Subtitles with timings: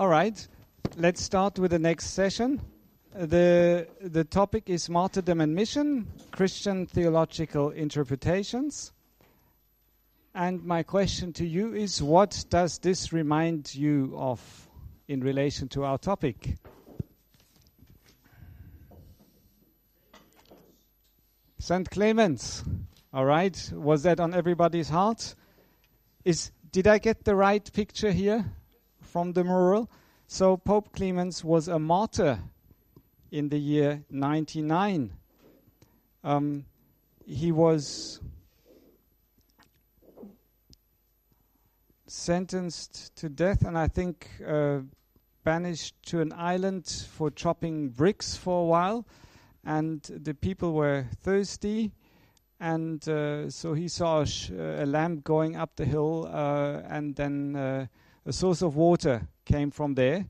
[0.00, 0.48] All right,
[0.96, 2.62] let's start with the next session.
[3.14, 8.92] The, the topic is Martyrdom and Mission Christian Theological Interpretations.
[10.34, 14.40] And my question to you is what does this remind you of
[15.06, 16.56] in relation to our topic?
[21.58, 21.90] St.
[21.90, 22.64] Clemens.
[23.12, 25.34] All right, was that on everybody's heart?
[26.24, 28.50] Is did I get the right picture here
[29.10, 29.90] from the mural?
[30.26, 32.38] So Pope Clemens was a martyr
[33.30, 35.12] in the year 99.
[36.22, 36.64] Um,
[37.26, 38.20] he was
[42.06, 44.80] sentenced to death and I think uh,
[45.44, 49.06] banished to an island for chopping bricks for a while.
[49.64, 51.92] And the people were thirsty.
[52.60, 57.56] And uh, so he saw a, a lamp going up the hill, uh, and then
[57.56, 57.86] uh,
[58.26, 60.26] a source of water came from there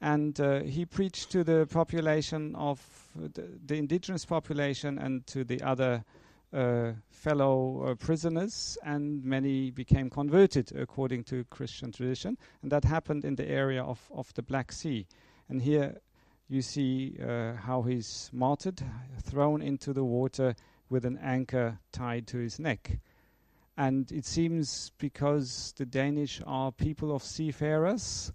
[0.00, 2.80] and uh, he preached to the population of
[3.14, 6.04] the, the, indigenous population and to the other
[6.52, 12.36] uh, fellow uh, prisoners, and many became converted according to Christian tradition.
[12.62, 15.06] And that happened in the area of, of the Black Sea.
[15.48, 15.96] And here
[16.48, 18.82] you see uh, how he's martyred,
[19.22, 20.54] thrown into the water
[20.90, 22.98] with an anchor tied to his neck.
[23.76, 28.32] And it seems because the Danish are people of seafarers,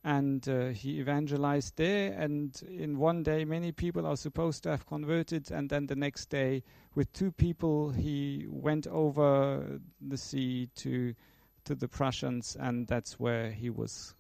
[0.04, 2.14] and uh, he evangelized there.
[2.14, 6.30] And in one day, many people are supposed to have converted, and then the next
[6.30, 6.64] day,
[6.96, 11.14] with two people, he went over the sea to
[11.66, 14.16] to the Prussians, and that's where he was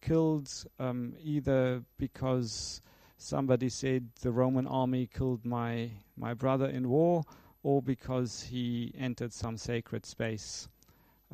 [0.00, 0.48] killed,
[0.78, 2.80] um, either because
[3.20, 7.24] somebody said the Roman army killed my my brother in war,
[7.62, 10.68] or because he entered some sacred space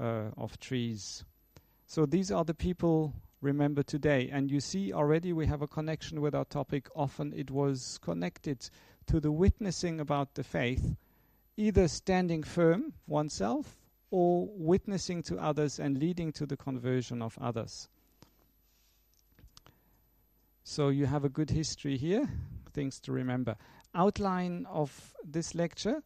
[0.01, 1.25] uh, of trees.
[1.87, 6.21] So these are the people remembered today, and you see already we have a connection
[6.21, 6.89] with our topic.
[6.97, 8.69] Often it was connected
[9.07, 10.97] to the witnessing about the faith,
[11.57, 13.77] either standing firm oneself
[14.11, 17.89] or witnessing to others and leading to the conversion of others.
[20.69, 22.29] So you have a good history here,
[22.73, 23.55] things to remember.
[23.95, 26.03] Outline of this lecture.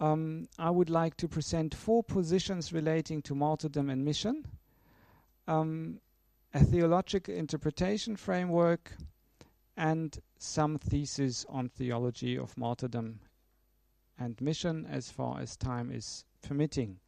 [0.00, 4.46] Um, I would like to present four positions relating to martyrdom and mission,
[5.46, 6.00] um,
[6.54, 8.90] a theological interpretation framework,
[9.76, 13.20] and some thesis on theology of martyrdom
[14.18, 17.00] and mission as far as time is permitting.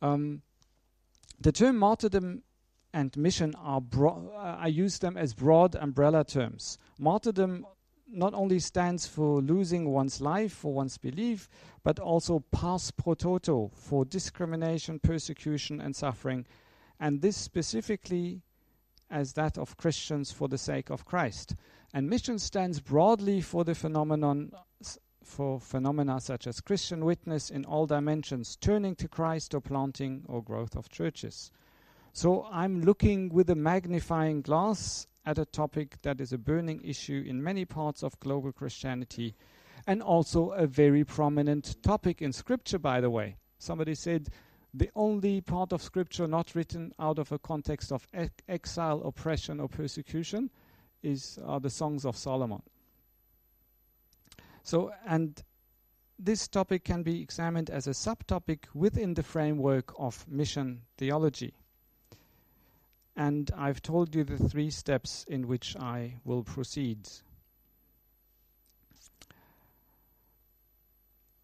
[0.00, 0.42] Um,
[1.40, 2.44] the term martyrdom
[2.92, 6.78] and mission are bro- uh, I use them as broad umbrella terms.
[6.98, 7.66] Martyrdom
[8.06, 11.48] not only stands for losing one's life for one's belief,
[11.82, 16.46] but also pars pro toto for discrimination, persecution, and suffering,
[17.00, 18.42] and this specifically
[19.10, 21.54] as that of Christians for the sake of Christ.
[21.92, 24.52] And mission stands broadly for the phenomenon
[25.24, 30.42] for phenomena such as Christian witness in all dimensions, turning to Christ or planting or
[30.42, 31.50] growth of churches.
[32.14, 37.24] So I'm looking with a magnifying glass at a topic that is a burning issue
[37.26, 39.34] in many parts of global Christianity
[39.86, 43.36] and also a very prominent topic in Scripture, by the way.
[43.58, 44.28] Somebody said,
[44.74, 49.58] The only part of scripture not written out of a context of e- exile, oppression,
[49.58, 50.50] or persecution
[51.02, 52.62] is the songs of Solomon.
[54.62, 55.42] So, and
[56.18, 61.54] this topic can be examined as a subtopic within the framework of mission theology.
[63.16, 67.08] And I've told you the three steps in which I will proceed.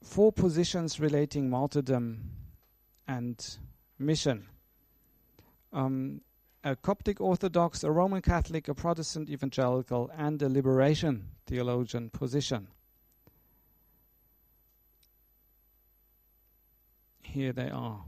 [0.02, 2.30] Four positions relating martyrdom
[3.06, 3.58] and
[3.98, 4.46] mission.
[5.72, 6.22] Um,
[6.64, 12.68] a Coptic Orthodox, a Roman Catholic, a Protestant evangelical, and a liberation theologian position.
[17.22, 18.04] Here they are.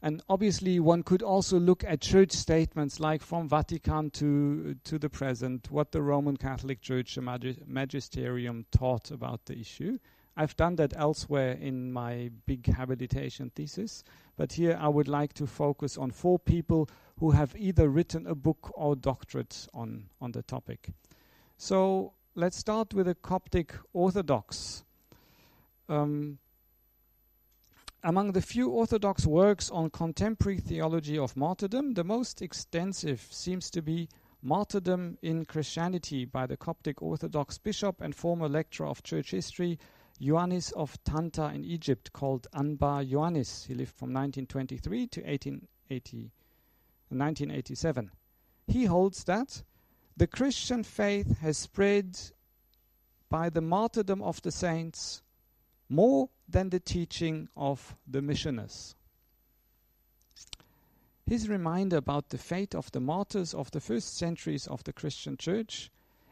[0.00, 5.10] And obviously, one could also look at church statements like from Vatican to, to the
[5.10, 7.18] present, what the Roman Catholic Church
[7.66, 9.98] magisterium taught about the issue.
[10.36, 14.04] I've done that elsewhere in my big habilitation thesis,
[14.36, 18.36] but here I would like to focus on four people who have either written a
[18.36, 20.90] book or doctorate on, on the topic.
[21.56, 24.84] So let's start with a Coptic Orthodox.
[25.88, 26.38] Um,
[28.02, 33.82] among the few Orthodox works on contemporary theology of martyrdom, the most extensive seems to
[33.82, 34.08] be
[34.40, 39.80] Martyrdom in Christianity by the Coptic Orthodox bishop and former lecturer of church history
[40.20, 43.66] Ioannis of Tanta in Egypt called Anba Ioannis.
[43.66, 46.30] He lived from 1923 to 1880,
[47.08, 48.10] 1987.
[48.68, 49.62] He holds that
[50.16, 52.18] the Christian faith has spread
[53.28, 55.22] by the martyrdom of the saints
[55.88, 58.94] more than the teaching of the missioners.
[61.26, 65.36] His reminder about the fate of the martyrs of the first centuries of the Christian
[65.36, 65.90] church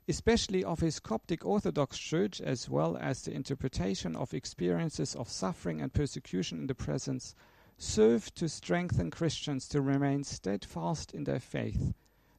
[0.08, 5.81] especially of his Coptic Orthodox Church, as well as the interpretation of experiences of suffering
[5.81, 7.35] and persecution in the presence,
[7.76, 11.93] served to strengthen Christians to remain steadfast in their faith,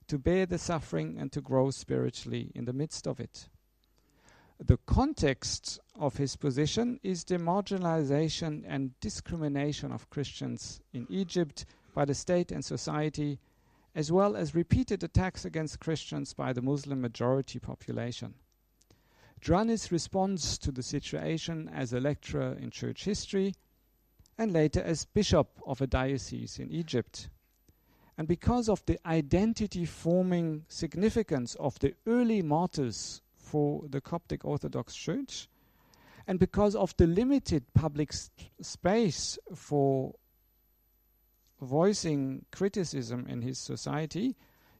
[0.08, 3.50] to bear the suffering, and to grow spiritually in the midst of it.
[4.60, 12.06] The context of his position is the marginalization and discrimination of Christians in Egypt by
[12.06, 13.40] the state and society
[13.94, 18.34] as well as repeated attacks against Christians by the Muslim majority population.
[19.42, 23.54] Ioannis responds to the situation as a lecturer in church history
[24.38, 27.30] and later as bishop of a diocese in Egypt.
[28.18, 34.96] And because of the identity forming significance of the early martyrs for the Coptic Orthodox
[34.96, 35.48] Church,
[36.28, 38.12] and because of the limited public
[38.62, 40.14] space for
[41.62, 44.36] voicing criticism in his society,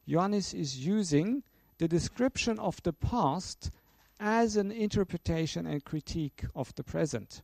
[0.08, 1.44] Ioannis is using
[1.78, 3.72] the description of the past
[4.20, 7.42] as an interpretation and critique of the present.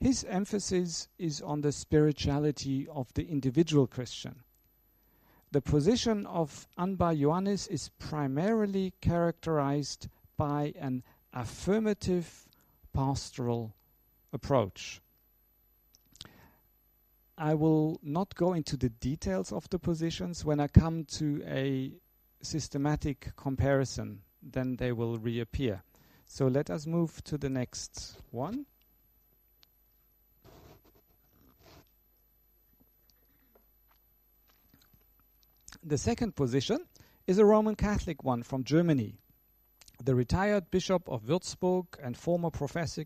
[0.00, 4.42] His emphasis is on the spirituality of the individual Christian.
[5.52, 10.08] The position of Anba Ioannis is primarily characterized
[10.42, 12.48] by an affirmative
[12.92, 13.72] pastoral
[14.32, 15.00] approach.
[17.38, 20.44] I will not go into the details of the positions.
[20.44, 21.92] When I come to a
[22.42, 25.84] systematic comparison, then they will reappear.
[26.26, 28.66] So let us move to the next one.
[35.84, 36.80] The second position
[37.28, 39.21] is a Roman Catholic one from Germany.
[40.04, 43.04] The retired Bishop of Würzburg and former professor,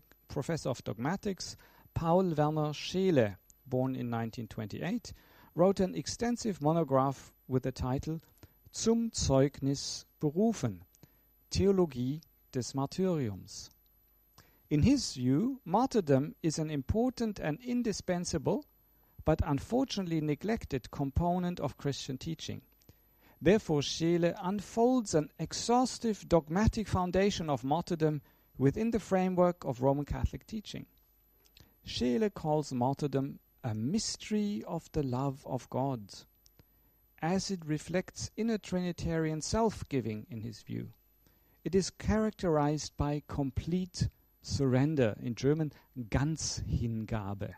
[0.65, 1.55] of dogmatics,
[1.93, 3.35] Paul Werner Scheele,
[3.67, 5.13] born in 1928,
[5.53, 8.19] wrote an extensive monograph with the title
[8.73, 10.79] Zum Zeugnis berufen,
[11.51, 13.69] Theologie des Martyriums.
[14.71, 18.65] In his view, martyrdom is an important and indispensable,
[19.23, 22.63] but unfortunately neglected component of Christian teaching.
[23.41, 28.21] Therefore, Scheele unfolds an exhaustive dogmatic foundation of martyrdom
[28.57, 30.87] within the framework of Roman Catholic teaching.
[31.85, 36.13] Scheele calls martyrdom a mystery of the love of God,
[37.21, 40.89] as it reflects inner Trinitarian self giving in his view.
[41.63, 44.09] It is characterized by complete
[44.41, 47.53] surrender, in German Ganzhingabe.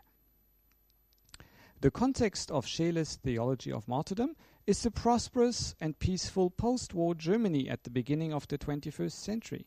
[1.80, 4.36] The context of Scheele's theology of martyrdom
[4.70, 9.66] is the prosperous and peaceful post war Germany at the beginning of the 21st century.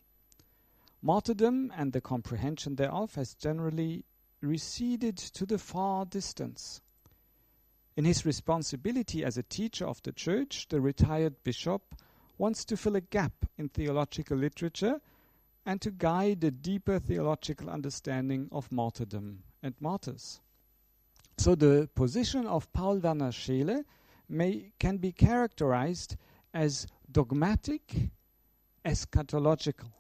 [1.02, 4.06] Martyrdom and the comprehension thereof has generally
[4.40, 6.80] receded to the far distance.
[7.98, 11.96] In his responsibility as a teacher of the church, the retired bishop
[12.38, 15.02] wants to fill a gap in theological literature
[15.66, 20.40] and to guide a deeper theological understanding of martyrdom and martyrs.
[21.38, 23.84] So the position of Paul Werner Scheele
[24.30, 26.16] may, can be characterized
[26.54, 28.10] as dogmatic,
[28.86, 29.92] eschatological.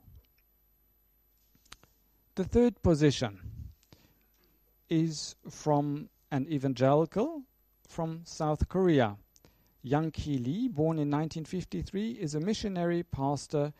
[2.35, 3.39] The third position
[4.89, 7.43] is from an evangelical
[7.87, 9.17] from South Korea.
[9.83, 13.73] Yang Ki Lee, born in 1953, is a missionary, pastor,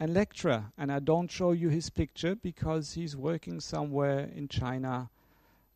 [0.00, 0.72] and lecturer.
[0.78, 5.10] And I don't show you his picture because he's working somewhere in China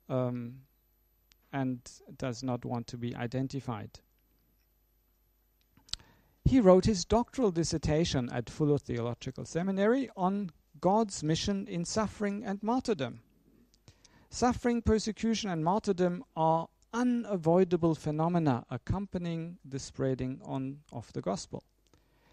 [0.09, 0.54] um,
[1.52, 1.78] and
[2.16, 4.00] does not want to be identified.
[6.44, 12.62] He wrote his doctoral dissertation at Fuller Theological Seminary on God's mission in suffering and
[12.62, 13.20] martyrdom.
[14.28, 21.62] Suffering, persecution, and martyrdom are unavoidable phenomena accompanying the spreading on of the gospel.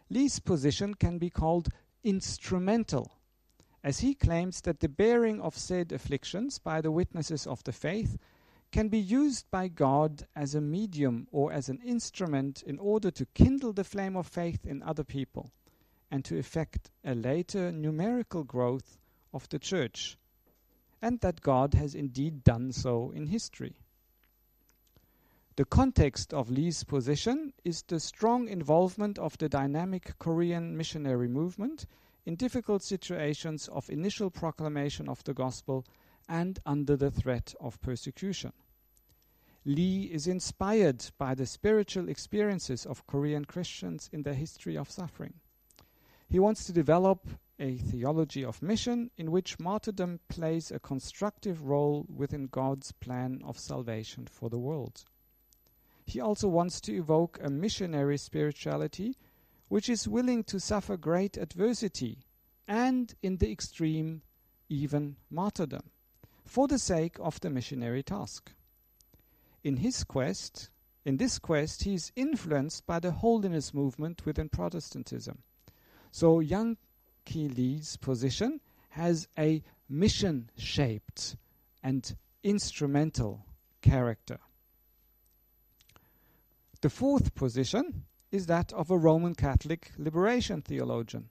[0.09, 1.69] Lee's position can be called
[2.03, 3.13] instrumental,
[3.81, 8.17] as he claims that the bearing of said afflictions by the witnesses of the faith
[8.71, 13.25] can be used by God as a medium or as an instrument in order to
[13.33, 15.51] kindle the flame of faith in other people
[16.09, 18.97] and to effect a later numerical growth
[19.33, 20.17] of the church,
[21.01, 23.75] and that God has indeed done so in history.
[25.57, 31.85] The context of Lee's position is the strong involvement of the dynamic Korean missionary movement
[32.25, 35.85] in difficult situations of initial proclamation of the gospel
[36.31, 38.53] and under the threat of persecution.
[39.65, 45.33] Lee is inspired by the spiritual experiences of Korean Christians in their history of suffering.
[46.29, 47.27] He wants to develop
[47.59, 53.59] a theology of mission in which martyrdom plays a constructive role within God's plan of
[53.59, 55.03] salvation for the world.
[56.05, 59.17] He also wants to evoke a missionary spirituality
[59.67, 62.19] which is willing to suffer great adversity
[62.67, 64.21] and, in the extreme,
[64.69, 65.83] even martyrdom
[66.51, 68.51] for the sake of the missionary task.
[69.63, 70.69] In his quest,
[71.05, 75.43] in this quest, he is influenced by the holiness movement within Protestantism.
[76.11, 76.75] So Yang
[77.23, 81.37] Ki Lee's position has a mission shaped
[81.81, 83.45] and instrumental
[83.81, 84.39] character.
[86.81, 91.29] The fourth position is that of a Roman Catholic liberation theologian.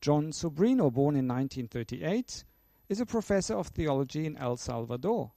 [0.00, 2.42] Jon Sobrino, born in 1938,
[2.88, 5.32] is a professor of theology in El Salvador.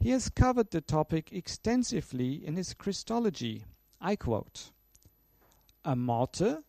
[0.00, 3.64] He has covered the topic extensively in his Christology.
[4.00, 4.70] I quote
[5.84, 6.62] A martyr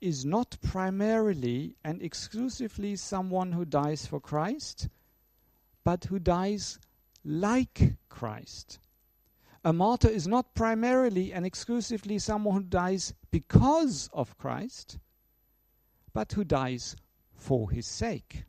[0.00, 4.88] is not primarily and exclusively someone who dies for Christ,
[5.84, 6.78] but who dies
[7.24, 8.78] like Christ.
[9.64, 14.98] A martyr is not primarily and exclusively someone who dies because of Christ,
[16.12, 16.94] but who dies
[17.34, 18.44] for his sake.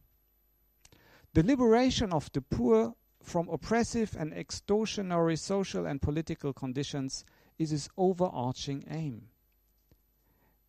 [1.33, 7.25] The liberation of the poor from oppressive and extortionary social and political conditions
[7.57, 9.29] is his overarching aim.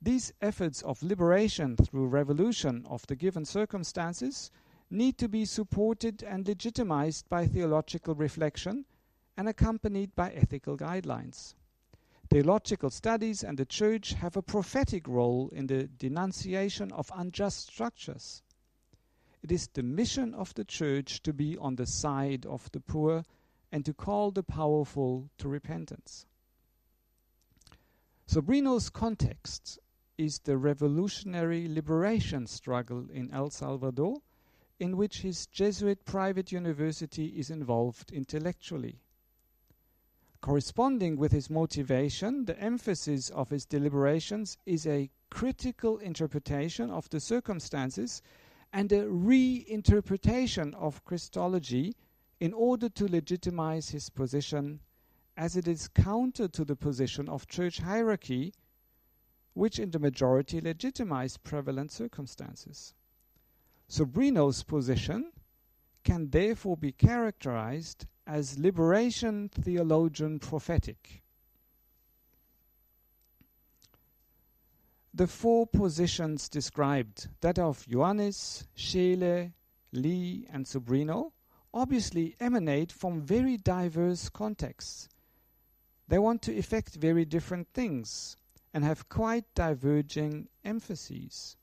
[0.03, 4.51] These efforts of liberation through revolution of the given circumstances
[4.91, 8.85] need to be supported and legitimized by theological reflection
[9.37, 11.55] and accompanied by ethical guidelines.
[12.29, 18.43] Theological studies and the Church have a prophetic role in the denunciation of unjust structures.
[19.43, 23.25] It is the mission of the Church to be on the side of the poor
[23.73, 26.27] and to call the powerful to repentance.
[28.27, 29.79] Sobrino's context
[30.19, 34.21] is the revolutionary liberation struggle in El Salvador,
[34.79, 39.01] in which his Jesuit private university is involved intellectually.
[40.41, 47.21] Corresponding with his motivation, the emphasis of his deliberations is a critical interpretation of the
[47.21, 48.23] circumstances
[48.73, 51.95] and a reinterpretation of Christology
[52.39, 54.81] in order to legitimize his position,
[55.37, 58.53] as it is counter to the position of church hierarchy,
[59.55, 62.95] which in the majority legitimize prevalent circumstances.
[63.89, 65.33] Sobrino's position
[66.05, 71.23] can therefore be characterized as liberation theologian prophetic.
[75.13, 79.53] The four positions described, that of Ioannis, Scheele,
[79.93, 81.33] Lee, and Sobrino,
[81.75, 85.09] obviously emanate from very diverse contexts.
[86.07, 88.37] They want to effect very different things
[88.73, 91.57] and have quite diverging emphases.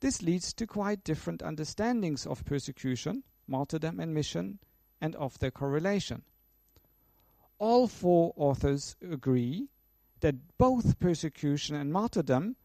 [0.00, 4.58] This leads to quite different understandings of persecution, martyrdom, and mission,
[5.00, 6.22] and of their correlation.
[7.58, 9.70] All four authors agree
[10.20, 12.56] that both persecution and martyrdom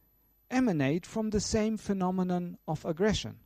[0.52, 3.38] emanate from the same phenomenon of aggression.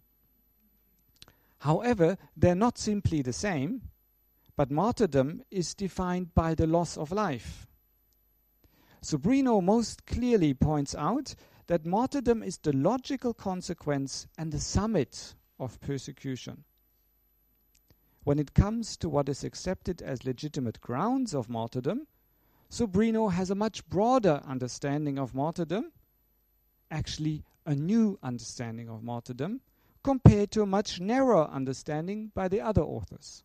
[1.60, 3.84] However, they're not simply the same,
[4.56, 7.68] but martyrdom is defined by the loss of life.
[9.02, 11.36] Sobrino most clearly points out
[11.68, 16.64] that martyrdom is the logical consequence and the summit of persecution.
[18.24, 22.08] When it comes to what is accepted as legitimate grounds of martyrdom,
[22.70, 25.92] Sobrino has a much broader understanding of martyrdom,
[26.96, 29.60] actually, a new understanding of martyrdom,
[30.02, 33.44] compared to a much narrower understanding by the other authors.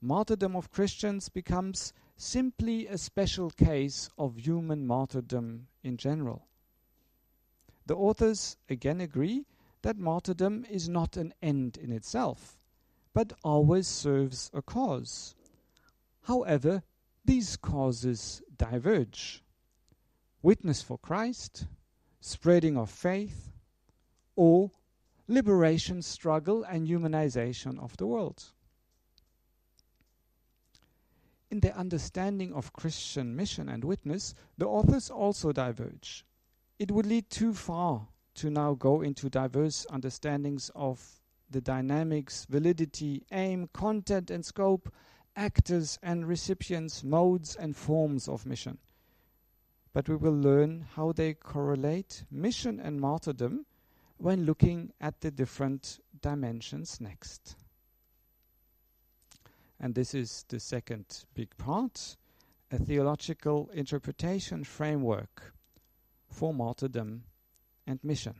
[0.00, 6.46] Martyrdom of Christians becomes simply a special case of human martyrdom in general.
[7.84, 9.44] The authors again agree
[9.82, 12.56] that martyrdom is not an end in itself,
[13.12, 15.34] but always serves a cause.
[16.22, 16.82] However,
[17.24, 19.42] these causes diverge.
[20.42, 21.66] Witness for Christ,
[22.26, 23.52] spreading of faith,
[24.34, 24.68] or
[25.28, 28.42] liberation struggle and humanization of the world.
[31.52, 36.26] In their understanding of Christian mission and witness, the authors also diverge.
[36.80, 43.22] It would lead too far to now go into diverse understandings of the dynamics, validity,
[43.30, 44.92] aim, content, and scope,
[45.36, 48.78] actors and recipients, modes and forms of mission.
[49.96, 53.64] But we will learn how they correlate mission and martyrdom
[54.18, 57.56] when looking at the different dimensions next.
[59.80, 62.18] And this is the second big part
[62.70, 65.54] a theological interpretation framework
[66.28, 67.22] for martyrdom
[67.86, 68.34] and mission.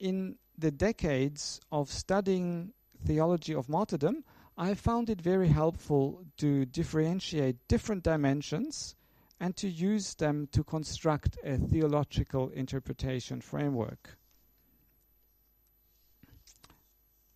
[0.00, 2.72] In the decades of studying
[3.06, 4.24] theology of martyrdom,
[4.60, 8.96] I found it very helpful to differentiate different dimensions
[9.38, 14.18] and to use them to construct a theological interpretation framework.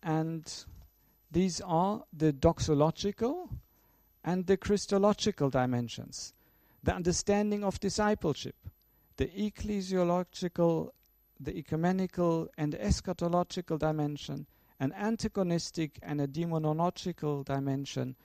[0.03, 0.53] And
[1.31, 3.47] these are the doxological
[4.25, 6.33] and the Christological dimensions,
[6.83, 8.55] the understanding of discipleship,
[9.15, 10.89] the ecclesiological,
[11.39, 14.45] the ecumenical, and eschatological dimension,
[14.79, 18.15] an antagonistic and a demonological dimension,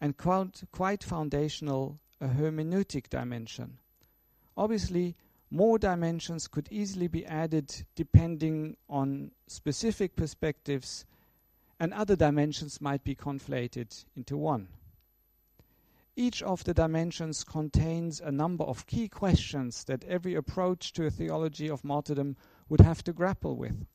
[0.00, 3.78] and quite, quite foundational, a hermeneutic dimension.
[4.56, 5.16] Obviously,
[5.50, 11.06] more dimensions could easily be added depending on specific perspectives,
[11.80, 14.68] and other dimensions might be conflated into one.
[16.16, 21.10] Each of the dimensions contains a number of key questions that every approach to a
[21.10, 22.36] theology of martyrdom
[22.68, 23.86] would have to grapple with.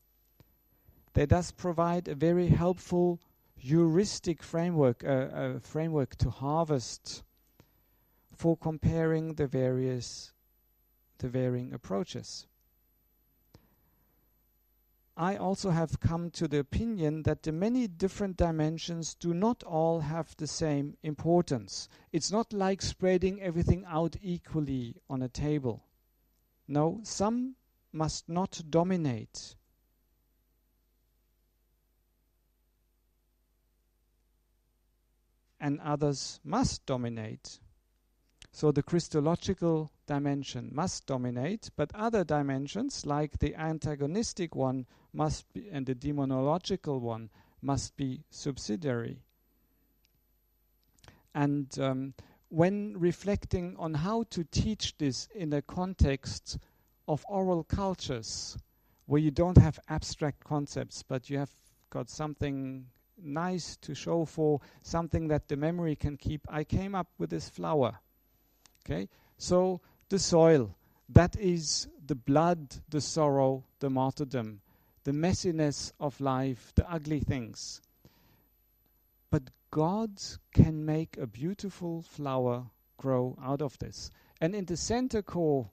[1.13, 3.19] They thus provide a very helpful
[3.55, 7.23] heuristic framework, uh, a framework to harvest
[8.35, 10.33] for comparing the various,
[11.19, 12.47] the varying approaches.
[15.15, 19.99] I also have come to the opinion that the many different dimensions do not all
[19.99, 21.87] have the same importance.
[22.11, 25.83] It's not like spreading everything out equally on a table.
[26.67, 27.55] No, some
[27.91, 29.55] must not dominate.
[35.63, 37.59] And others must dominate.
[38.51, 45.69] So the Christological dimension must dominate, but other dimensions, like the antagonistic one, must be,
[45.71, 47.29] and the demonological one,
[47.61, 49.21] must be subsidiary.
[51.33, 52.13] And um,
[52.49, 56.57] when reflecting on how to teach this in a context
[57.07, 58.57] of oral cultures,
[59.05, 61.51] where you don't have abstract concepts, but you have
[61.89, 62.85] got something
[63.23, 67.49] nice to show for, something that the memory can keep, I came up with this
[67.49, 67.99] flower
[68.85, 69.07] Okay,
[69.37, 70.75] so the soil,
[71.07, 74.61] that is the blood, the sorrow, the martyrdom,
[75.05, 77.81] the messiness of life, the ugly things.
[79.29, 80.21] But God
[80.53, 82.65] can make a beautiful flower
[82.97, 84.11] grow out of this.
[84.41, 85.69] And in the center core,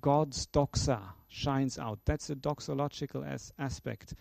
[0.00, 2.00] God's doxa shines out.
[2.04, 4.14] That's a doxological as aspect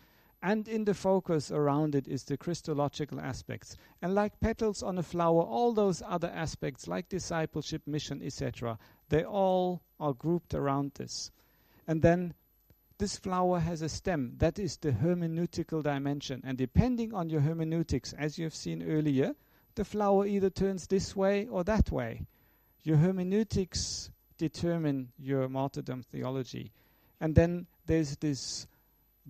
[0.44, 3.78] and in the focus around it is the Christological aspects.
[4.02, 8.78] And like petals on a flower, all those other aspects, like discipleship, mission, etc.,
[9.08, 11.32] they all are grouped around this.
[11.88, 12.34] And then
[12.98, 14.34] this flower has a stem.
[14.40, 16.42] That is the hermeneutical dimension.
[16.46, 19.36] And depending on your hermeneutics, as you have seen earlier,
[19.76, 22.26] the flower either turns this way or that way.
[22.84, 26.74] Your hermeneutics determine your martyrdom theology.
[27.22, 28.68] And then there's this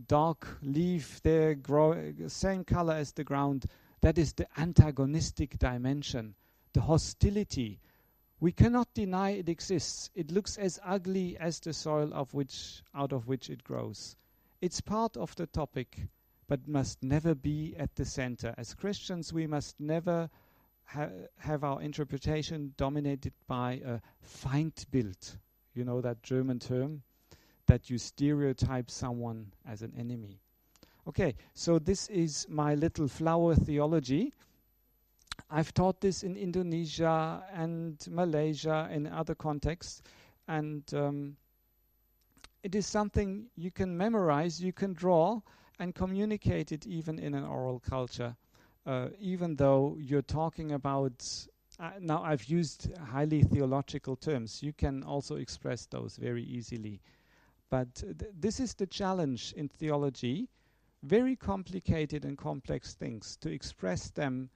[0.08, 3.66] dark leaf there, grow, same color as the ground.
[4.02, 6.36] That is the antagonistic dimension,
[6.74, 7.80] the hostility.
[8.40, 10.10] We cannot deny it exists.
[10.16, 14.18] It looks as ugly as the soil of which, out of which it grows.
[14.60, 16.08] It's part of the topic,
[16.48, 18.54] but must never be at the center.
[18.58, 20.30] As Christians, we must never
[20.86, 25.38] ha- have our interpretation dominated by a Feindbild.
[25.74, 27.04] You know that German term?
[27.68, 30.40] That you stereotype someone as an enemy.
[31.08, 34.34] Okay, so this is my little flower theology.
[35.50, 40.02] I've taught this in Indonesia and Malaysia and other contexts,
[40.48, 41.36] and um,
[42.64, 45.42] it is something you can memorize, you can draw,
[45.80, 48.36] and communicate it even in an oral culture.
[48.86, 51.48] Uh, even though you're talking about
[51.80, 54.62] uh, now, I've used highly theological terms.
[54.62, 57.02] You can also express those very easily.
[57.74, 60.48] But th- this is the challenge in theology
[61.02, 64.52] very complicated and complex things, to express them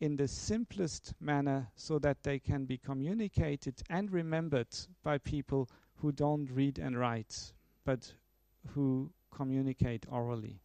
[0.00, 6.10] in the simplest manner so that they can be communicated and remembered by people who
[6.10, 7.52] don't read and write,
[7.84, 8.14] but
[8.68, 10.58] who communicate orally.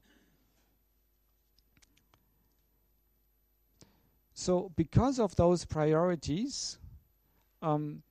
[4.33, 6.77] So, because of those priorities,
[7.61, 8.03] um,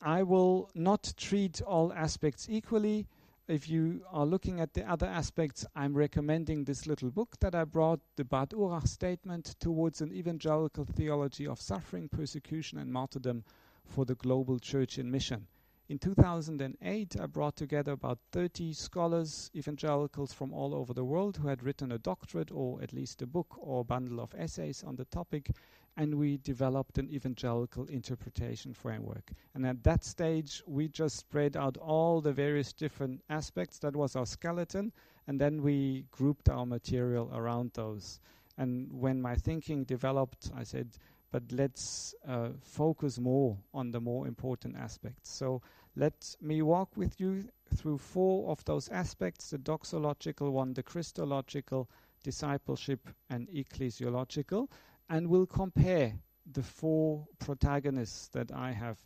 [0.00, 3.08] I will not treat all aspects equally
[3.52, 7.64] if you are looking at the other aspects, I'm recommending this little book that I
[7.64, 13.44] brought, the Bad Urach Statement Towards an Evangelical Theology of Suffering, Persecution, and Martyrdom
[13.84, 15.46] for the Global Church in Mission.
[15.90, 21.48] In 2008, I brought together about 30 scholars, evangelicals from all over the world, who
[21.48, 24.96] had written a doctorate or at least a book or a bundle of essays on
[24.96, 25.50] the topic,
[25.96, 29.32] and we developed an evangelical interpretation framework.
[29.54, 33.78] And at that stage, we just spread out all the various different aspects.
[33.80, 34.92] That was our skeleton,
[35.26, 38.20] and then we grouped our material around those.
[38.56, 40.88] And when my thinking developed, I said,
[41.30, 45.30] but let's uh, focus more on the more important aspects.
[45.30, 45.62] So
[45.96, 51.88] let me walk with you through four of those aspects the doxological one, the Christological,
[52.22, 54.68] discipleship, and ecclesiological
[55.08, 56.14] and we'll compare
[56.50, 58.98] the four protagonists that I have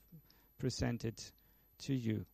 [0.58, 1.22] presented
[1.80, 2.24] to you.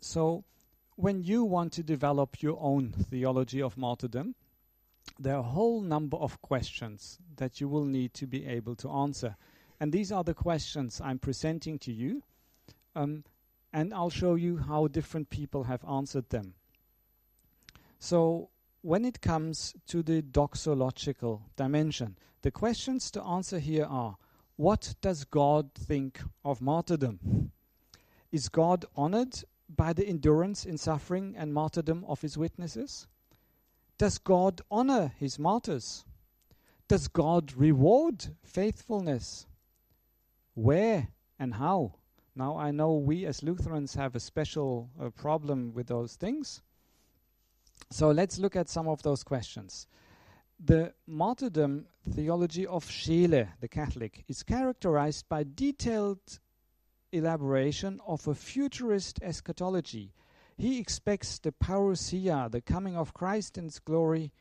[0.00, 0.44] So,
[0.96, 4.34] when you want to develop your own theology of martyrdom,
[5.18, 8.90] there are a whole number of questions that you will need to be able to
[8.90, 9.36] answer.
[9.80, 12.22] And these are the questions I'm presenting to you.
[12.94, 13.24] Um,
[13.74, 16.54] and I'll show you how different people have answered them.
[17.98, 18.50] So,
[18.82, 24.16] when it comes to the doxological dimension, the questions to answer here are
[24.56, 27.50] What does God think of martyrdom?
[28.30, 33.08] Is God honored by the endurance in suffering and martyrdom of his witnesses?
[33.98, 36.04] Does God honor his martyrs?
[36.86, 39.46] Does God reward faithfulness?
[40.54, 41.08] Where
[41.40, 41.94] and how?
[42.36, 46.62] Now, I know we as Lutherans have a special uh, problem with those things.
[47.90, 49.86] So let's look at some of those questions.
[50.58, 56.40] The martyrdom theology of Scheele, the Catholic, is characterized by detailed
[57.12, 60.12] elaboration of a futurist eschatology.
[60.56, 64.32] He expects the parousia, the coming of Christ in his glory,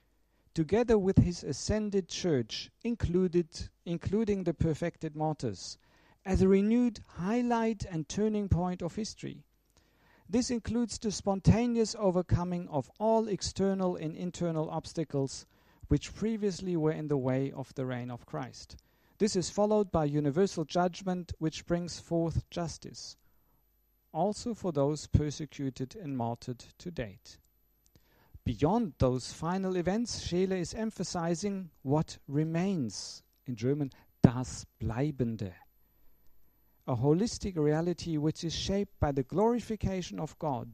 [0.55, 3.47] together with his ascended church, included,
[3.85, 5.77] including the perfected martyrs
[6.25, 9.43] as a renewed highlight and turning point of history.
[10.29, 15.45] This includes the spontaneous overcoming of all external and internal obstacles
[15.89, 18.77] which previously were in the way of the reign of Christ.
[19.17, 23.17] This is followed by universal judgment which brings forth justice,
[24.11, 27.37] also for those persecuted and martyred to date.
[28.45, 35.53] Beyond those final events, Scheele is emphasizing what remains, in German, das Bleibende
[36.85, 40.67] a holistic reality which is shaped by the glorification of God,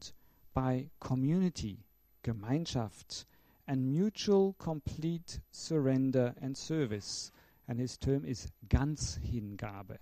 [0.52, 1.78] by community,
[2.24, 3.24] Gemeinschaft,
[3.68, 7.30] and mutual complete surrender and service.
[7.68, 9.98] And his term is Ganzhingabe.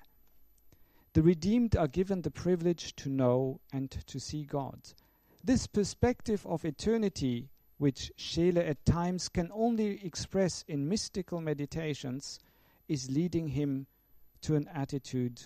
[1.13, 4.81] The redeemed are given the privilege to know and to see God.
[5.45, 12.41] This perspective of eternity, which Scheele at times can only express in mystical meditations,
[12.89, 13.87] is leading him
[14.41, 15.43] to an attitude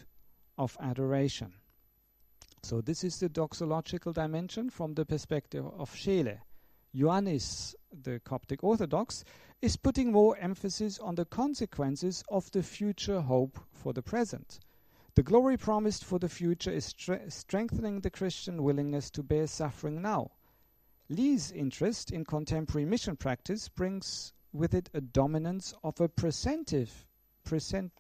[0.63, 1.53] of adoration.
[2.63, 6.39] So this is the doxological dimension from the perspective of Scheele.
[6.95, 9.25] Ioannis, the Coptic Orthodox,
[9.61, 14.61] is putting more emphasis on the consequences of the future hope for the present.
[15.17, 20.01] The glory promised for the future is stre- strengthening the Christian willingness to bear suffering
[20.01, 20.31] now.
[21.09, 27.07] Lee's interest in contemporary mission practice brings with it a dominance of a presentive,
[27.43, 27.91] present,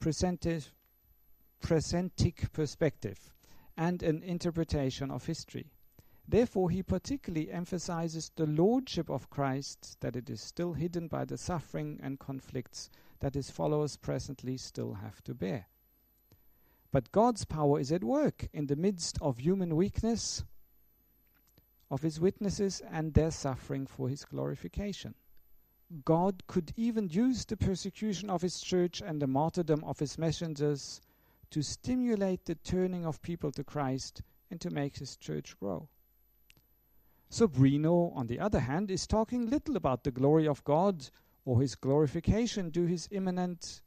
[0.00, 0.74] presentive
[1.62, 3.32] presentic perspective
[3.76, 5.70] and an interpretation of history.
[6.28, 11.38] Therefore, he particularly emphasizes the lordship of Christ, that it is still hidden by the
[11.38, 15.66] suffering and conflicts that his followers presently still have to bear.
[16.90, 20.44] But God's power is at work in the midst of human weakness,
[21.90, 25.14] of his witnesses, and their suffering for his glorification.
[26.04, 31.00] God could even use the persecution of his church and the martyrdom of his messengers
[31.52, 35.86] to stimulate the turning of people to Christ and to make his church grow.
[37.30, 41.08] Sobrino, on the other hand, is talking little about the glory of God
[41.44, 43.82] or his glorification due his imminent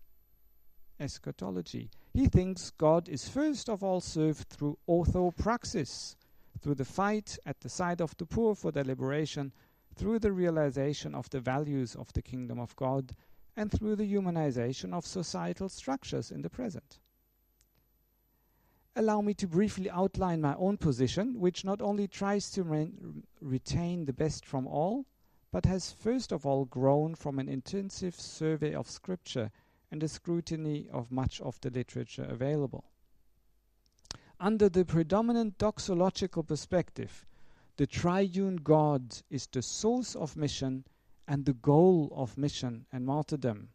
[0.99, 1.89] eschatology.
[2.13, 6.15] He thinks God is first of all served through orthopraxis,
[6.61, 9.51] through the fight at the side of the poor for their liberation,
[9.95, 13.15] through the realization of the values of the kingdom of God,
[13.57, 16.99] and through the humanization of societal structures in the present.
[18.97, 22.91] Allow me to briefly outline my own position, which not only tries to re
[23.41, 25.05] retain the best from all,
[25.51, 29.51] but has first of all grown from an intensive survey of Scripture
[29.91, 32.85] and a scrutiny of much of the literature available.
[34.39, 37.25] Under the predominant doxological perspective,
[37.77, 40.85] the triune God is the source of mission
[41.27, 43.69] and the goal of mission and martyrdom.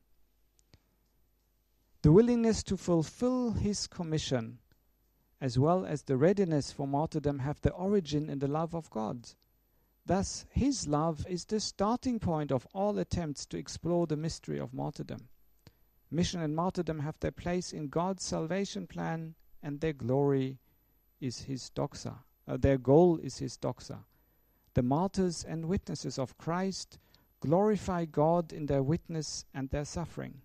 [2.02, 4.58] The willingness to fulfill his commission,
[5.40, 9.28] as well as the readiness for martyrdom, have their origin in the love of God.
[10.06, 14.74] Thus, his love is the starting point of all attempts to explore the mystery of
[14.74, 15.28] martyrdom.
[16.10, 20.58] Mission and martyrdom have their place in God's salvation plan, and their glory
[21.20, 22.18] is his doxa.
[22.48, 23.98] Uh, their goal is his doxa.
[24.74, 26.98] The martyrs and witnesses of Christ
[27.40, 30.42] glorify God in their witness and their suffering.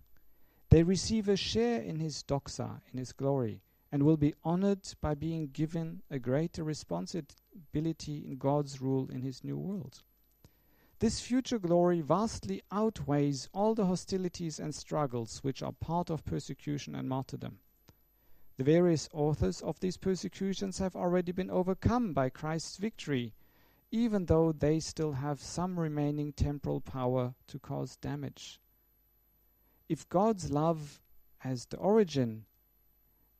[0.69, 3.61] They receive a share in his doxa, in his glory,
[3.95, 9.41] and will be honored by being given a greater responsibility in God's rule in his
[9.41, 10.03] new world.
[10.99, 16.93] This future glory vastly outweighs all the hostilities and struggles which are part of persecution
[16.93, 17.59] and martyrdom.
[18.57, 23.33] The various authors of these persecutions have already been overcome by Christ's victory,
[23.91, 28.59] even though they still have some remaining temporal power to cause damage.
[29.87, 30.99] If God's love
[31.45, 32.43] as the origin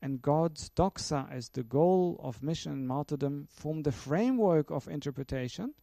[0.05, 5.73] and God's doxa as the goal of mission and martyrdom form the framework of interpretation,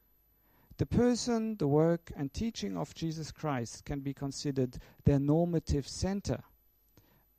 [0.76, 6.44] the person, the work, and teaching of Jesus Christ can be considered their normative center.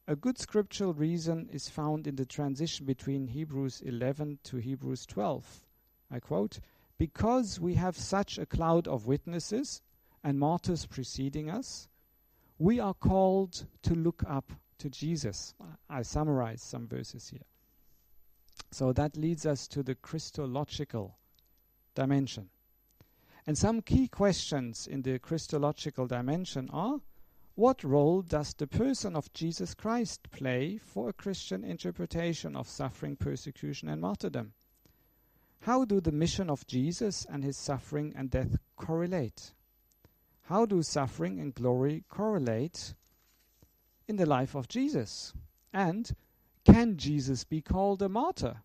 [0.09, 5.65] A good scriptural reason is found in the transition between Hebrews 11 to Hebrews 12.
[6.11, 6.59] I quote,
[6.97, 9.81] Because we have such a cloud of witnesses
[10.21, 11.87] and martyrs preceding us,
[12.57, 15.53] we are called to look up to Jesus.
[15.89, 17.45] I summarize some verses here.
[18.71, 21.17] So that leads us to the Christological
[21.95, 22.49] dimension.
[23.45, 27.01] And some key questions in the Christological dimension are
[27.55, 33.15] what role does the person of Jesus Christ play for a Christian interpretation of suffering,
[33.15, 34.53] persecution, and martyrdom?
[35.61, 39.53] How do the mission of Jesus and his suffering and death correlate?
[40.47, 42.95] How do suffering and glory correlate
[44.07, 45.33] in the life of Jesus?
[45.73, 46.11] And
[46.65, 48.61] can Jesus be called a martyr?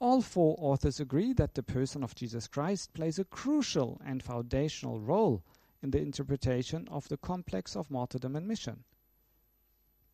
[0.00, 5.00] All four authors agree that the person of Jesus Christ plays a crucial and foundational
[5.00, 5.42] role
[5.82, 8.84] in the interpretation of the complex of martyrdom and mission.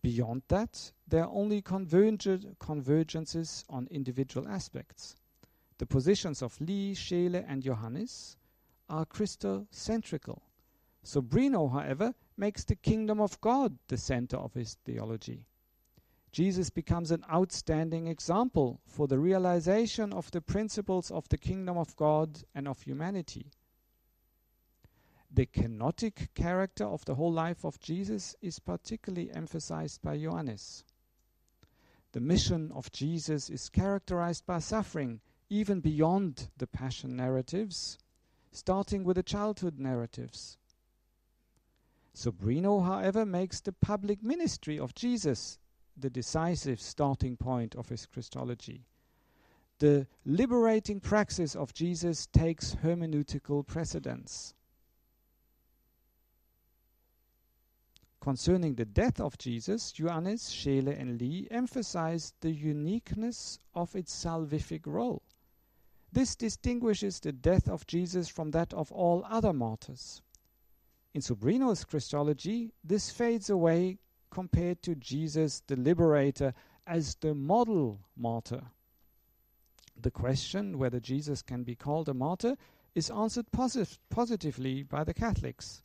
[0.02, 5.16] Beyond that, there are only convergences on individual aspects.
[5.78, 8.36] The positions of Lee, Scheele, and Johannes
[8.88, 10.40] are Christocentrical.
[11.04, 15.46] Sobrino, however, makes the kingdom of God the center of his theology.
[16.32, 21.94] Jesus becomes an outstanding example for the realization of the principles of the kingdom of
[21.94, 23.52] God and of humanity.
[25.30, 30.84] The kenotic character of the whole life of Jesus is particularly emphasized by Johannes.
[32.10, 35.20] The mission of Jesus is characterized by suffering,
[35.50, 37.98] even beyond the passion narratives,
[38.52, 40.56] starting with the childhood narratives.
[42.14, 45.58] Sobrino, however, makes the public ministry of Jesus
[45.96, 48.84] the decisive starting point of his Christology.
[49.80, 54.54] The liberating praxis of Jesus takes hermeneutical precedence.
[58.20, 64.86] Concerning the death of Jesus, Johannes, Scheele, and Lee emphasized the uniqueness of its salvific
[64.86, 65.22] role.
[66.12, 70.22] This distinguishes the death of Jesus from that of all other martyrs.
[71.14, 73.98] In Sobrino's Christology, this fades away
[74.30, 76.52] compared to Jesus the Liberator
[76.88, 78.62] as the model martyr.
[79.96, 82.56] The question whether Jesus can be called a martyr
[82.96, 85.84] is answered posit positively by the Catholics.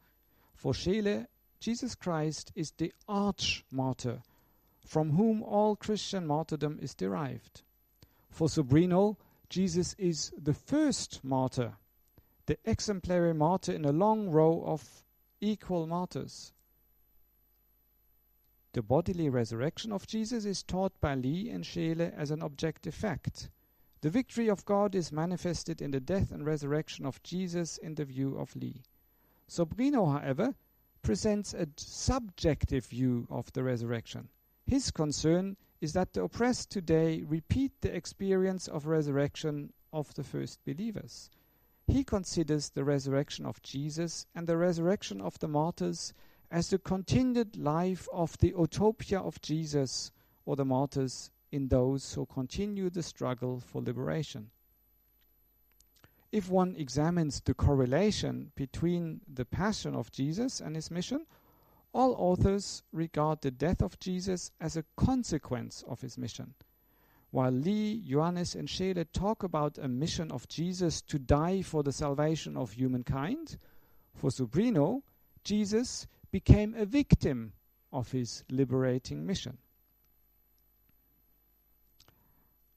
[0.55, 1.27] For Scheele,
[1.59, 4.23] Jesus Christ is the arch martyr,
[4.83, 7.61] from whom all Christian martyrdom is derived.
[8.31, 11.73] For Sobrino, Jesus is the first martyr,
[12.47, 15.03] the exemplary martyr in a long row of
[15.41, 16.53] equal martyrs.
[18.73, 23.49] The bodily resurrection of Jesus is taught by Lee and Scheele as an objective fact.
[24.01, 28.05] The victory of God is manifested in the death and resurrection of Jesus in the
[28.05, 28.83] view of Lee.
[29.49, 30.55] Sobrino, however,
[31.01, 34.29] presents a subjective view of the resurrection.
[34.65, 40.63] His concern is that the oppressed today repeat the experience of resurrection of the first
[40.63, 41.31] believers.
[41.89, 46.13] He considers the resurrection of Jesus and the resurrection of the martyrs
[46.51, 50.11] as the continued life of the utopia of Jesus
[50.45, 54.51] or the martyrs in those who continue the struggle for liberation.
[56.31, 61.25] If one examines the correlation between the passion of Jesus and his mission,
[61.91, 66.53] all authors regard the death of Jesus as a consequence of his mission.
[67.31, 71.91] While Lee, Ioannis, and Scheele talk about a mission of Jesus to die for the
[71.91, 73.57] salvation of humankind,
[74.15, 75.03] for Sobrino,
[75.43, 77.53] Jesus became a victim
[77.91, 79.57] of his liberating mission.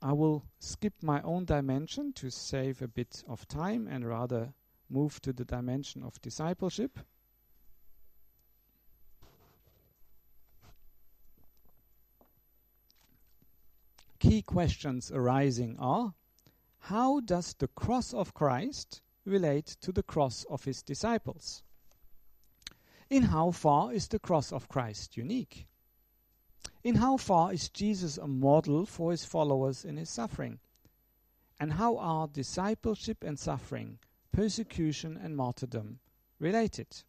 [0.03, 4.53] I will skip my own dimension to save a bit of time and rather
[4.91, 6.99] move to the dimension of discipleship.
[14.33, 16.15] Key questions arising are
[16.89, 21.63] How does the cross of Christ relate to the cross of his disciples?
[23.11, 25.67] In how far is the cross of Christ unique?
[26.83, 30.61] In how far is Jesus a model for his followers in his suffering?
[31.61, 33.99] And how are discipleship and suffering,
[34.33, 36.01] persecution and martyrdom
[36.39, 37.03] related?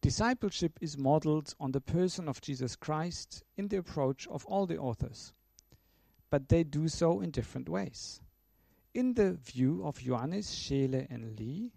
[0.00, 4.78] Discipleship is modeled on the person of Jesus Christ in the approach of all the
[4.78, 5.32] authors,
[6.30, 8.20] but they do so in different ways.
[8.94, 11.72] In the view of Ioannis, Scheele, and Lee,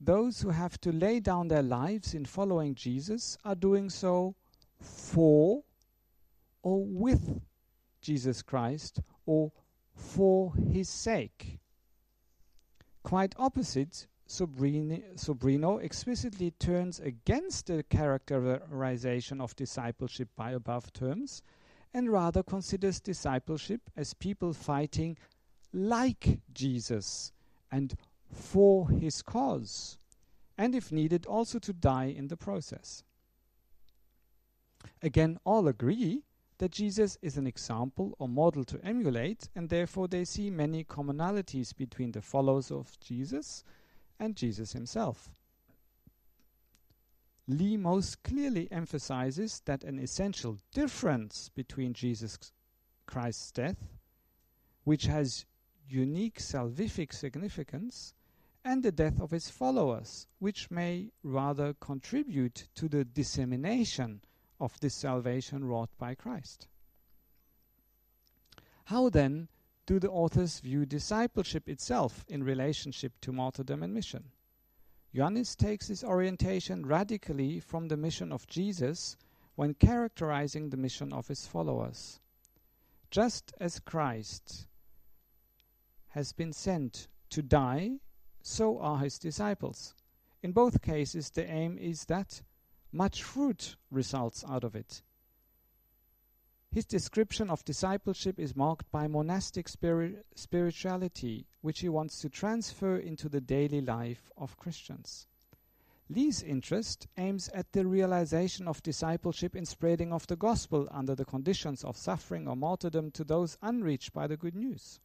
[0.00, 4.34] those who have to lay down their lives in following Jesus are doing so
[4.80, 5.62] for
[6.62, 7.40] or with
[8.00, 9.50] Jesus Christ or
[9.94, 11.58] for his sake.
[13.02, 21.42] Quite opposite, Sobrino, Sobrino explicitly turns against the characterization of discipleship by above terms
[21.92, 25.16] and rather considers discipleship as people fighting
[25.72, 27.32] like Jesus
[27.70, 27.96] and
[28.32, 29.98] for his cause,
[30.58, 33.04] and if needed, also to die in the process.
[35.02, 36.22] Again, all agree
[36.58, 41.76] that Jesus is an example or model to emulate, and therefore they see many commonalities
[41.76, 43.64] between the followers of Jesus
[44.18, 45.30] and Jesus himself.
[47.46, 52.38] Lee most clearly emphasizes that an essential difference between Jesus
[53.06, 53.76] Christ's death,
[54.84, 55.44] which has
[55.86, 58.14] unique salvific significance,
[58.64, 64.22] and the death of his followers, which may rather contribute to the dissemination
[64.58, 66.66] of this salvation wrought by Christ.
[68.86, 69.48] How then
[69.86, 74.24] do the authors view discipleship itself in relationship to martyrdom and mission?
[75.14, 79.16] Ioannis takes this orientation radically from the mission of Jesus
[79.54, 82.20] when characterizing the mission of his followers.
[83.10, 84.66] Just as Christ
[86.08, 87.98] has been sent to die
[88.42, 89.94] so are his disciples.
[90.42, 92.42] In both cases, the aim is that
[92.92, 95.02] much fruit results out of it.
[96.74, 102.96] His description of discipleship is marked by monastic spiri spirituality, which he wants to transfer
[102.96, 105.28] into the daily life of Christians.
[106.08, 111.24] Lee's interest aims at the realization of discipleship in spreading of the gospel under the
[111.24, 114.98] conditions of suffering or martyrdom to those unreached by the good news.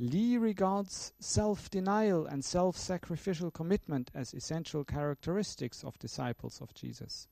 [0.00, 7.28] Lee regards self denial and self sacrificial commitment as essential characteristics of disciples of Jesus.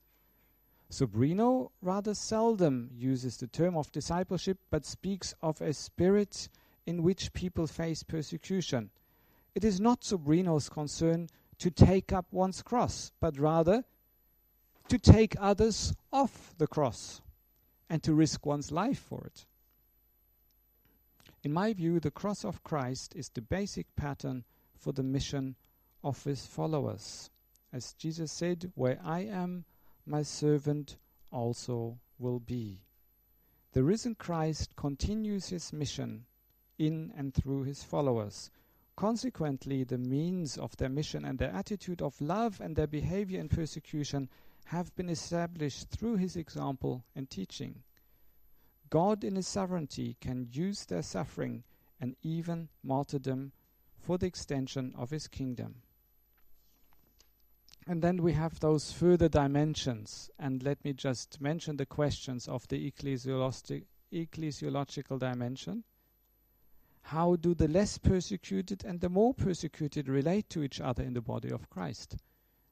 [0.93, 6.51] Sobrino rather seldom uses the term of discipleship but speaks of a spirit
[6.85, 8.91] in which people face persecution.
[9.55, 11.31] It is not Sobrino's concern
[11.61, 13.85] to take up one's cross, but rather
[14.89, 17.23] to take others off the cross
[17.89, 19.47] and to risk one's life for it.
[21.43, 24.45] In my view, the cross of Christ is the basic pattern
[24.77, 25.57] for the mission
[26.05, 27.31] of his followers.
[27.73, 29.65] As Jesus said, Where I am,
[30.07, 30.97] my servant
[31.31, 32.85] also will be.
[33.73, 36.27] The risen Christ continues his mission
[36.79, 38.51] in and through his followers.
[38.97, 43.49] Consequently, the means of their mission and their attitude of love and their behavior in
[43.49, 44.29] persecution
[44.67, 47.83] have been established through his example and teaching.
[48.91, 51.65] God, in his sovereignty, can use their suffering
[51.99, 53.53] and even martyrdom
[53.99, 55.77] for the extension of his kingdom.
[57.87, 60.31] And then we have those further dimensions.
[60.39, 65.83] And let me just mention the questions of the ecclesiological dimension.
[67.03, 71.21] How do the less persecuted and the more persecuted relate to each other in the
[71.21, 72.17] body of Christ?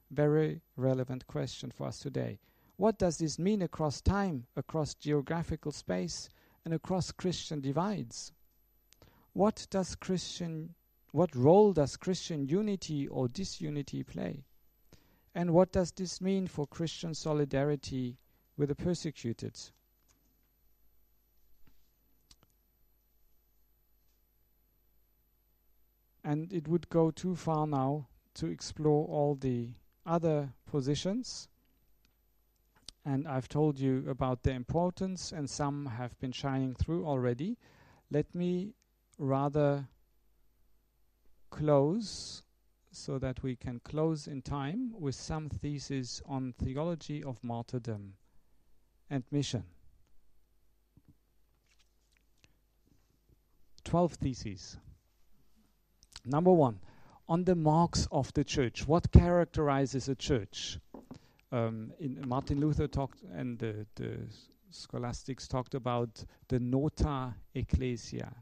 [0.09, 2.39] Very relevant question for us today.
[2.77, 6.29] What does this mean across time, across geographical space,
[6.63, 8.31] and across Christian divides?
[9.33, 10.75] What does Christian
[11.11, 14.45] what role does Christian unity or disunity play?
[15.33, 18.17] And what does this mean for Christian solidarity
[18.57, 19.57] with the persecuted?
[26.23, 29.69] And it would go too far now to explore all the
[30.05, 31.47] other positions.
[33.03, 37.57] And I've told you about their importance, and some have been shining through already.
[38.11, 38.73] Let me
[39.17, 39.87] rather
[41.49, 42.43] close
[42.91, 48.13] so that we can close in time with some theses on theology of martyrdom
[49.09, 49.63] and mission.
[53.83, 54.77] 12 theses.
[56.25, 56.79] Number one,
[57.27, 58.87] on the marks of the church.
[58.87, 60.77] What characterizes a church?
[61.51, 61.93] Um,
[62.25, 64.17] Martin Luther talked, and the, the
[64.69, 68.33] scholastics talked about the nota ecclesia,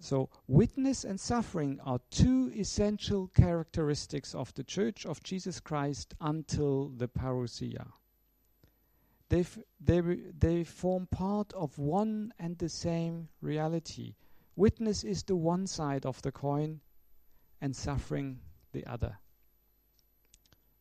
[0.00, 6.88] so, witness and suffering are two essential characteristics of the Church of Jesus Christ until
[6.88, 7.86] the parousia.
[9.28, 9.44] They,
[9.80, 10.00] they,
[10.38, 14.14] they form part of one and the same reality.
[14.54, 16.80] Witness is the one side of the coin,
[17.60, 18.38] and suffering
[18.72, 19.18] the other.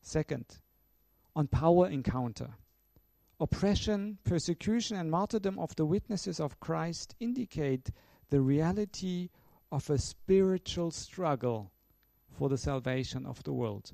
[0.02, 0.46] Second,
[1.36, 2.50] on power encounter.
[3.40, 7.90] Oppression, persecution, and martyrdom of the witnesses of Christ indicate
[8.30, 9.30] the reality
[9.72, 11.72] of a spiritual struggle
[12.32, 13.94] for the salvation of the world.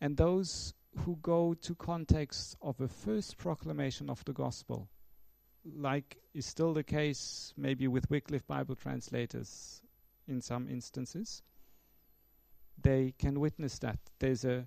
[0.00, 4.88] And those who go to context of a first proclamation of the gospel,
[5.64, 9.80] like is still the case maybe with Wycliffe Bible translators
[10.26, 11.42] in some instances,
[12.80, 13.98] they can witness that.
[14.18, 14.66] There's a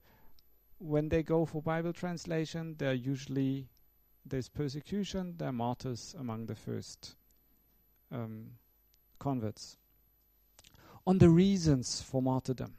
[0.78, 3.70] when they go for Bible translation, they're usually
[4.26, 7.16] there's persecution, there are martyrs among the first
[8.12, 8.52] um,
[9.20, 9.78] converts.
[11.08, 12.76] On the reasons for martyrdom.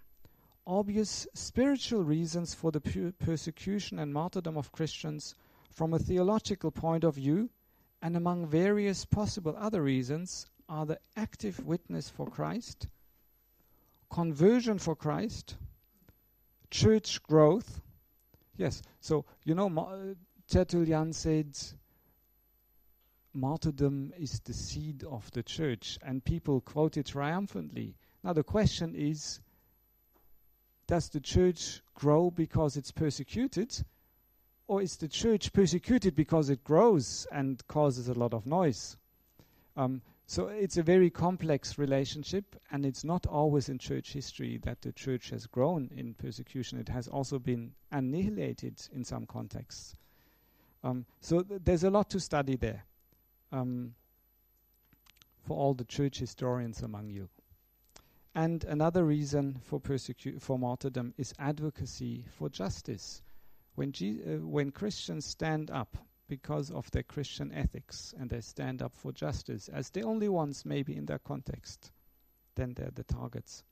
[0.66, 5.34] Obvious spiritual reasons for the persecution and martyrdom of Christians
[5.70, 7.50] from a theological point of view,
[8.02, 12.88] and among various possible other reasons, are the active witness for Christ,
[14.10, 15.56] conversion for Christ,
[16.70, 17.80] church growth.
[18.56, 20.16] Yes, so you know,
[20.48, 21.56] Tertullian said
[23.36, 27.94] martyrdom is the seed of the church, and people quote it triumphantly.
[28.24, 29.40] Now, the question is
[30.86, 33.84] does the church grow because it's persecuted?
[34.68, 38.96] Or is the church persecuted because it grows and causes a lot of noise?
[39.76, 44.82] Um, so it's a very complex relationship, and it's not always in church history that
[44.82, 46.80] the church has grown in persecution.
[46.80, 49.94] It has also been annihilated in some contexts.
[50.82, 52.84] Um, so th- there's a lot to study there
[53.52, 53.94] um,
[55.46, 57.28] for all the church historians among you.
[58.34, 63.22] And another reason for persecu- for martyrdom is advocacy for justice.
[63.76, 65.96] When, Je- uh, when Christians stand up
[66.28, 70.66] because of their Christian ethics and they stand up for justice, as the only ones
[70.66, 71.92] maybe in their context,
[72.56, 73.62] then they're the targets.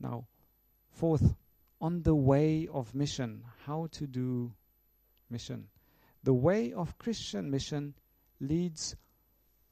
[0.00, 0.26] Now,
[0.90, 1.34] fourth,
[1.80, 4.52] on the way of mission, how to do
[5.30, 5.68] mission.
[6.22, 7.94] The way of Christian mission
[8.40, 8.96] leads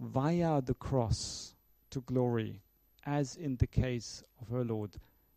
[0.01, 1.55] via the cross
[1.91, 2.63] to glory,
[3.05, 4.91] as in the case of our Lord.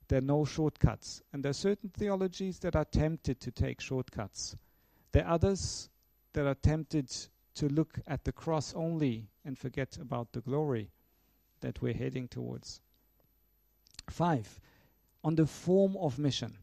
[0.07, 1.21] There are no shortcuts.
[1.33, 4.55] And there are certain theologies that are tempted to take shortcuts.
[5.11, 5.89] There are others
[6.33, 7.11] that are tempted
[7.55, 10.91] to look at the cross only and forget about the glory
[11.61, 12.81] that we're heading towards.
[14.09, 14.59] Five,
[15.23, 16.57] on the form of mission.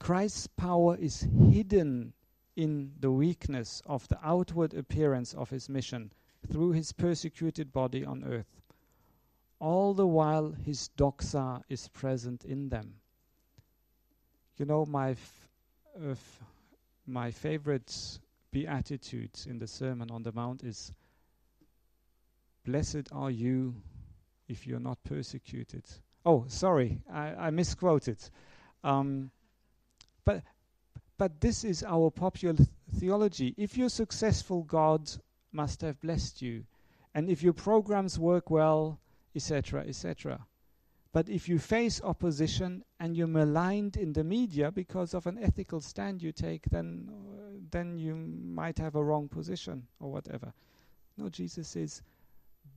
[0.00, 2.12] Christ's power is hidden
[2.56, 6.12] in the weakness of the outward appearance of his mission
[6.50, 8.62] through his persecuted body on earth,
[9.58, 12.94] all the while his doxa is present in them.
[14.56, 15.48] You know, my f-
[16.00, 16.42] uh, f-
[17.06, 18.18] my favorite
[18.50, 20.92] beatitudes in the Sermon on the Mount is
[22.64, 23.74] Blessed are you
[24.48, 25.84] if you're not persecuted.
[26.24, 28.18] Oh, sorry, I, I misquoted.
[28.82, 29.30] Um,
[30.24, 30.42] but
[31.16, 32.56] but this is our popular
[32.96, 33.54] theology.
[33.56, 35.10] If you're successful, God
[35.52, 36.64] must have blessed you,
[37.14, 38.98] and if your programs work well,
[39.34, 40.46] etc., etc.
[41.12, 45.80] But if you face opposition and you're maligned in the media because of an ethical
[45.80, 50.52] stand you take, then uh, then you might have a wrong position or whatever.
[51.16, 52.02] No, Jesus says,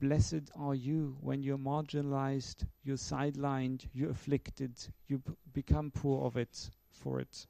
[0.00, 4.72] "Blessed are you when you're marginalized, you're sidelined, you're afflicted,
[5.08, 5.20] you
[5.52, 7.48] become poor of it for it."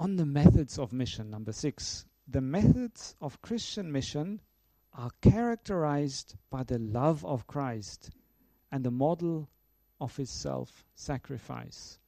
[0.00, 4.40] On the methods of mission, number six, the methods of Christian mission
[4.94, 8.08] are characterized by the love of Christ
[8.72, 9.50] and the model
[10.00, 11.98] of his self sacrifice.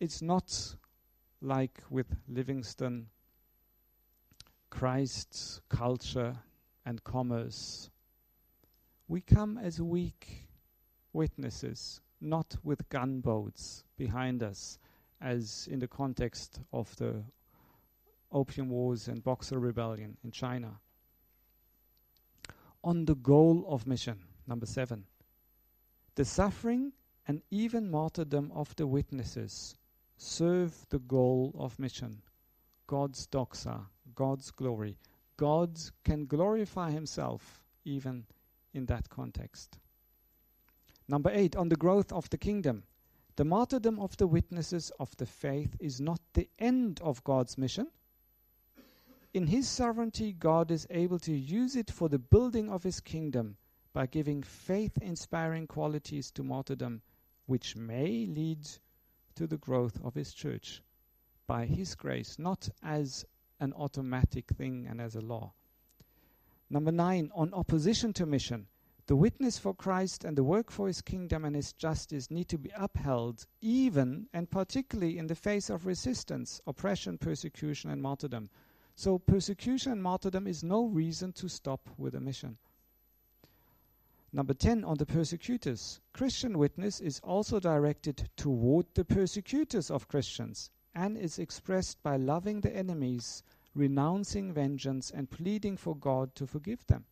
[0.00, 0.74] It's not
[1.40, 3.06] like with Livingstone,
[4.68, 6.36] Christ's culture
[6.84, 7.90] and commerce.
[9.06, 10.48] We come as weak
[11.12, 14.80] witnesses, not with gunboats behind us,
[15.20, 17.22] as in the context of the
[18.32, 20.78] Opium Wars and Boxer Rebellion in China
[22.82, 24.18] on the goal of mission.
[24.46, 25.04] Number seven.
[26.16, 26.92] The suffering
[27.26, 29.76] and even martyrdom of the witnesses
[30.18, 32.22] serve the goal of mission.
[32.86, 34.98] God's doxa, God's glory.
[35.36, 38.26] God can glorify himself even
[38.74, 39.78] in that context.
[41.08, 42.84] Number eight, on the growth of the kingdom.
[43.36, 47.88] The martyrdom of the witnesses of the faith is not the end of God's mission
[49.34, 53.56] in His sovereignty, God is able to use it for the building of His kingdom
[53.92, 57.02] by giving faith inspiring qualities to martyrdom,
[57.46, 58.60] which may lead
[59.34, 60.82] to the growth of His church
[61.48, 63.26] by His grace, not as
[63.58, 65.52] an automatic thing and as a law.
[66.70, 68.68] Number nine, on opposition to mission.
[69.06, 72.56] The witness for Christ and the work for his kingdom and his justice need to
[72.56, 78.48] be upheld, even and particularly in the face of resistance, oppression, persecution, and martyrdom.
[78.96, 82.56] So persecution and martyrdom is no reason to stop with a mission.
[84.32, 86.00] Number 10 on the persecutors.
[86.14, 92.62] Christian witness is also directed toward the persecutors of Christians and is expressed by loving
[92.62, 93.42] the enemies,
[93.74, 97.04] renouncing vengeance, and pleading for God to forgive them.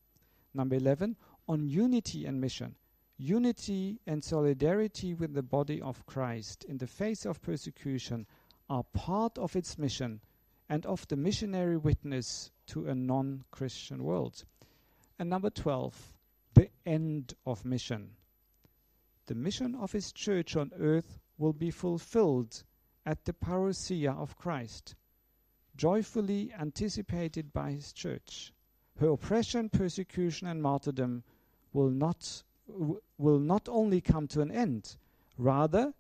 [0.55, 1.16] Number 11
[1.49, 2.76] on unity and mission.
[3.16, 8.26] Unity and solidarity with the body of Christ in the face of persecution
[8.68, 10.20] are part of its mission
[10.68, 14.45] and of the missionary witness to a non Christian world.
[15.18, 16.14] And number 12,
[16.55, 18.12] the end of mission.
[19.26, 22.64] The mission of his church on earth will be fulfilled
[23.05, 24.95] at the parousia of Christ,
[25.76, 28.53] joyfully anticipated by his church.
[29.03, 31.25] Her oppression, persecution, and martyrdom
[31.73, 34.97] will not, w- will not only come to an end,
[35.37, 35.93] rather,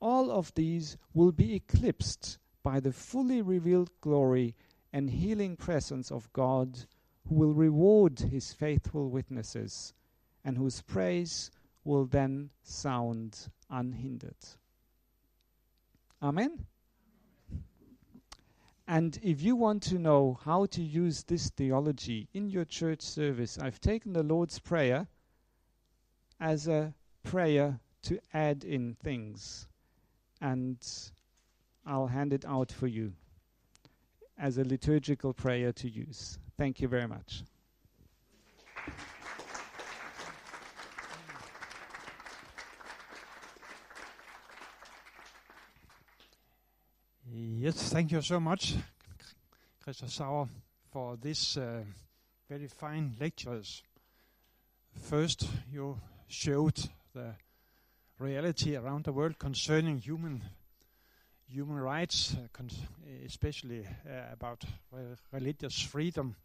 [0.00, 4.56] all of these will be eclipsed by the fully revealed glory
[4.92, 6.80] and healing presence of God,
[7.28, 9.94] who will reward his faithful witnesses
[10.44, 11.52] and whose praise
[11.84, 14.34] will then sound unhindered.
[16.20, 16.66] Amen.
[18.86, 23.58] And if you want to know how to use this theology in your church service,
[23.58, 25.06] I've taken the Lord's Prayer
[26.40, 29.68] as a prayer to add in things.
[30.40, 30.76] And
[31.86, 33.12] I'll hand it out for you
[34.38, 36.38] as a liturgical prayer to use.
[36.58, 37.44] Thank you very much.
[47.44, 48.76] Yes, thank you so much,
[49.84, 50.48] Christof Sauer,
[50.92, 51.82] for this uh,
[52.48, 53.82] very fine lectures.
[54.94, 56.78] First, you showed
[57.12, 57.34] the
[58.20, 60.44] reality around the world concerning human
[61.48, 62.62] human rights, uh,
[63.26, 66.36] especially uh, about re religious freedom.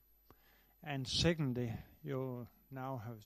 [0.84, 1.74] And secondly,
[2.04, 3.24] you now have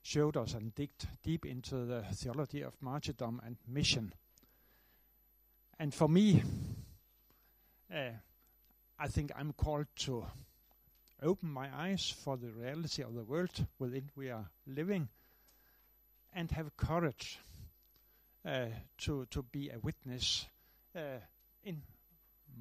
[0.00, 4.14] showed us and digged deep into the theology of martyrdom and mission.
[5.78, 6.42] And for me,
[7.92, 8.10] uh,
[8.98, 10.24] I think I'm called to
[11.22, 15.08] open my eyes for the reality of the world within we are living
[16.34, 17.38] and have courage
[18.44, 18.66] uh,
[18.98, 20.46] to to be a witness
[20.96, 21.20] uh,
[21.62, 21.82] in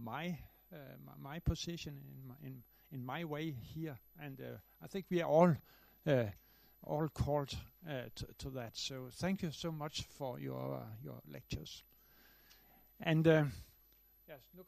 [0.03, 0.37] my,
[0.71, 0.77] uh,
[1.19, 4.39] my, position in my in in my way here, and
[4.83, 5.55] I think we are all
[6.83, 7.55] all called
[7.87, 8.77] to, to that.
[8.77, 11.83] So thank you so much for your your lectures.
[12.99, 13.45] And yes,
[14.27, 14.59] look.